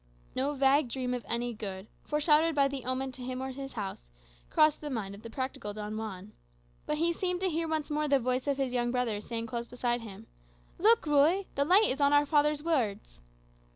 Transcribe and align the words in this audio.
No 0.33 0.55
vague 0.55 0.87
dream 0.89 1.13
of 1.13 1.23
any 1.29 1.53
good, 1.53 1.85
foreshadowed 2.05 2.55
by 2.55 2.67
the 2.67 2.85
omen 2.85 3.11
to 3.11 3.21
him 3.21 3.39
or 3.39 3.53
to 3.53 3.59
his 3.61 3.73
house, 3.73 4.09
crossed 4.49 4.81
the 4.81 4.89
mind 4.89 5.13
of 5.13 5.21
the 5.21 5.29
practical 5.29 5.73
Don 5.73 5.95
Juan. 5.95 6.31
But 6.87 6.97
he 6.97 7.13
seemed 7.13 7.39
to 7.41 7.49
hear 7.51 7.67
once 7.67 7.91
more 7.91 8.07
the 8.07 8.17
voice 8.19 8.47
of 8.47 8.57
his 8.57 8.73
young 8.73 8.89
brother 8.89 9.21
saying 9.21 9.45
close 9.45 9.67
beside 9.67 10.01
him, 10.01 10.25
"Look, 10.79 11.05
Ruy, 11.05 11.45
the 11.53 11.65
light 11.65 11.85
is 11.87 12.01
on 12.01 12.13
our 12.13 12.25
father's 12.25 12.63
words." 12.63 13.19